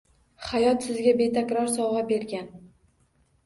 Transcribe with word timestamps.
Hayot 0.45 0.81
sizga 0.87 1.13
betakror 1.21 1.71
sovg’a 1.77 2.05
bergan 2.11 2.53